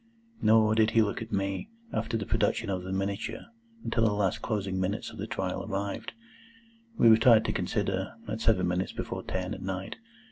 [0.41, 3.45] Nor did he look at me, after the production of the miniature,
[3.83, 6.13] until the last closing minutes of the trial arrived.
[6.97, 9.97] We retired to consider, at seven minutes before ten at night.